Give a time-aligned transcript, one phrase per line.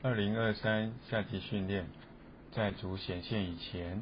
[0.00, 1.84] 二零二三夏季训练，
[2.52, 4.00] 在主显现以前，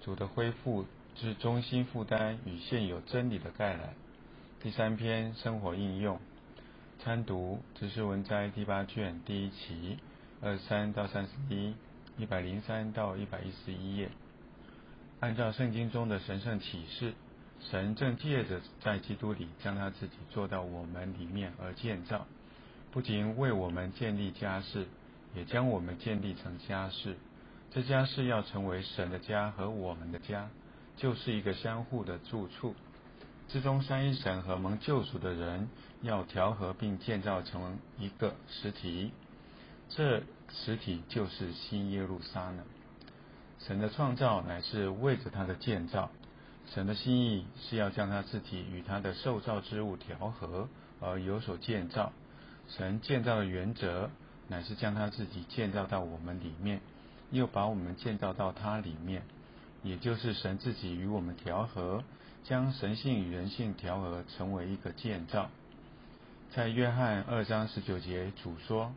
[0.00, 3.94] 主的恢复之中心负担与现有真理的概览。
[4.60, 6.18] 第三篇生活应用，
[6.98, 9.98] 参读知识文摘第八卷第一期
[10.40, 11.76] 二三到三十一，
[12.18, 14.10] 一百零三到一百一十一页。
[15.20, 17.14] 按照圣经中的神圣启示，
[17.60, 22.26] 神正借着在基督里将他自己做到我们里面而建造，
[22.90, 24.88] 不仅为我们建立家室。
[25.36, 27.18] 也将我们建立成家室，
[27.70, 30.48] 这家室要成为神的家和我们的家，
[30.96, 32.74] 就是一个相互的住处。
[33.48, 35.68] 之中三一神和蒙救赎的人
[36.00, 39.12] 要调和并建造成一个实体，
[39.90, 42.60] 这实体就是新耶路撒冷。
[43.60, 46.10] 神的创造乃是为着他的建造，
[46.72, 50.66] 神的心意是要将他自己与他的受造之物调和
[50.98, 52.12] 而有所建造。
[52.68, 54.10] 神建造的原则。
[54.48, 56.80] 乃是将他自己建造到我们里面，
[57.30, 59.22] 又把我们建造到他里面，
[59.82, 62.04] 也就是神自己与我们调和，
[62.44, 65.50] 将神性与人性调和，成为一个建造。
[66.54, 68.92] 在约翰二章十九节，主说：“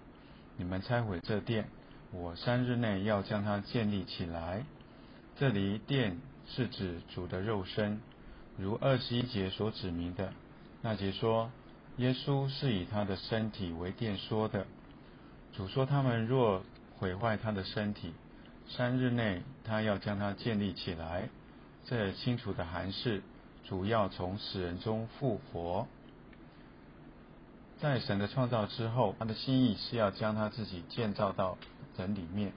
[0.55, 1.67] 你们拆毁这殿，
[2.11, 4.63] 我三日内要将它建立起来。”
[5.37, 7.99] 这里殿是指主的肉身，
[8.57, 10.31] 如二十一节所指明的。
[10.81, 11.49] 那节说，
[11.97, 14.67] 耶稣是以他的身体为殿说的。
[15.53, 16.63] 主说：“他们若
[16.97, 18.13] 毁坏他的身体，
[18.69, 21.29] 三日内他要将它建立起来。”
[21.85, 23.23] 这清楚的函示，
[23.63, 25.87] 主要从死人中复活。
[27.81, 31.57] 在神的创造之后，他的心意是要将他自己建造到
[31.97, 32.53] 人里面，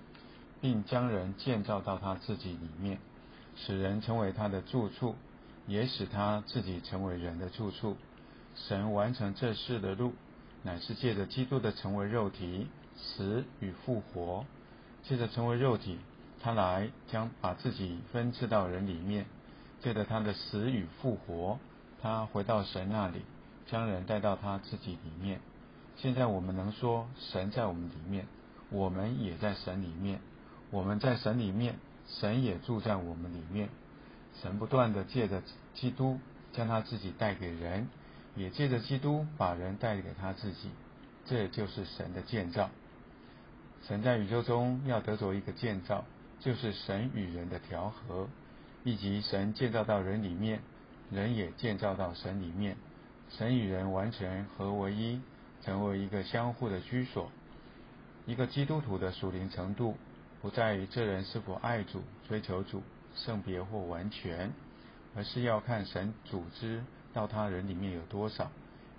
[0.60, 2.98] 并将人建造到他自己里面，
[3.56, 5.14] 使人成为他的住处，
[5.66, 7.96] 也使他自己成为人的住处。
[8.54, 10.12] 神完成这事的路，
[10.62, 12.66] 乃是借着基督的成为肉体。
[13.02, 14.46] 死与复活，
[15.02, 15.98] 借着成为肉体，
[16.40, 19.24] 他来将把自己分赐到人里面；
[19.82, 21.58] 借着他的死与复活，
[22.00, 23.22] 他回到神那里，
[23.66, 25.40] 将人带到他自己里面。
[25.96, 28.26] 现在我们能说，神在我们里面，
[28.70, 30.18] 我们也在神里面；
[30.70, 31.74] 我们在神里面，
[32.08, 33.68] 神也住在我们里面。
[34.40, 35.42] 神不断的借着
[35.74, 36.18] 基督
[36.52, 37.88] 将他自己带给人，
[38.34, 40.70] 也借着基督把人带给他自己。
[41.26, 42.70] 这就是神的建造。
[43.88, 46.04] 神在宇宙中要得着一个建造，
[46.38, 48.28] 就是神与人的调和，
[48.84, 50.60] 以及神建造到人里面，
[51.10, 52.76] 人也建造到神里面，
[53.30, 55.20] 神与人完全合为一，
[55.62, 57.30] 成为一个相互的居所。
[58.24, 59.96] 一个基督徒的属灵程度，
[60.40, 62.84] 不在于这人是否爱主、追求主、
[63.16, 64.52] 圣别或完全，
[65.16, 68.48] 而是要看神组织到他人里面有多少，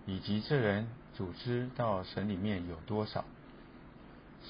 [0.06, 3.24] 以及这人组织到神里面有多少。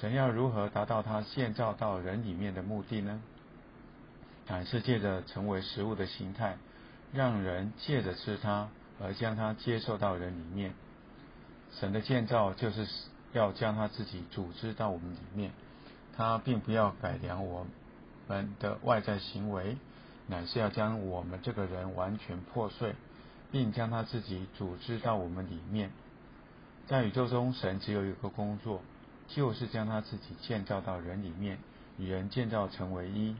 [0.00, 3.22] 神要如何达到他建造到人里面的目的呢？
[4.46, 6.58] 乃是借着成为食物的形态，
[7.12, 8.68] 让人借着吃它
[9.00, 10.72] 而将它接受到人里面。
[11.78, 12.86] 神的建造就是
[13.32, 15.50] 要将他自己组织到我们里面，
[16.16, 17.66] 他并不要改良我
[18.28, 19.76] 们的外在行为，
[20.26, 22.94] 乃是要将我们这个人完全破碎，
[23.50, 25.90] 并将他自己组织到我们里面。
[26.86, 28.82] 在宇宙中，神只有一个工作。
[29.28, 31.58] 就是将他自己建造到人里面，
[31.98, 33.36] 与人建造成为一。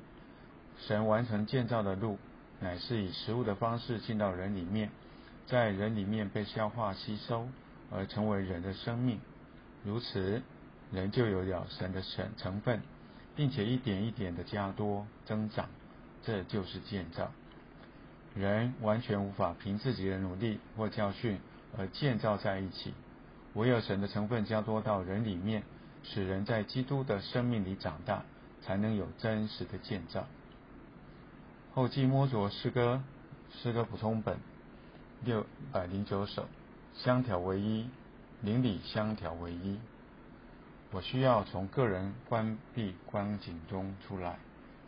[0.86, 2.18] 神完成建造的路，
[2.60, 4.90] 乃是以食物的方式进到人里面，
[5.46, 7.48] 在人里面被消化吸收，
[7.90, 9.20] 而成为人的生命。
[9.84, 10.42] 如此，
[10.90, 12.82] 人就有了神的成成分，
[13.36, 15.68] 并且一点一点的加多增长。
[16.24, 17.30] 这就是建造。
[18.34, 21.38] 人完全无法凭自己的努力或教训
[21.78, 22.94] 而建造在一起。
[23.54, 25.62] 唯有神的成分加多到人里面，
[26.02, 28.24] 使人在基督的生命里长大，
[28.62, 30.26] 才能有真实的建造。
[31.72, 33.02] 后继摸着诗歌，
[33.52, 34.38] 诗歌普通本
[35.24, 36.48] 六百零九首，
[36.94, 37.88] 相调为一，
[38.40, 39.78] 邻里相调为一。
[40.90, 44.38] 我需要从个人关闭光景中出来，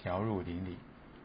[0.02, 0.76] 调入邻里，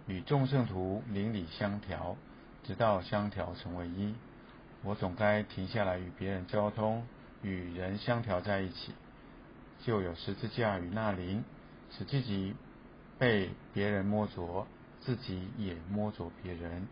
[0.07, 2.15] 与众圣徒邻里相调，
[2.63, 4.13] 直到相调成为一。
[4.83, 7.03] 我总该停下来与别人交通。
[7.43, 8.93] 与人相调在一起，
[9.83, 11.43] 就有十字架与那灵，
[11.91, 12.55] 使自己
[13.17, 14.67] 被别人摸着，
[15.01, 16.87] 自己也摸着别人。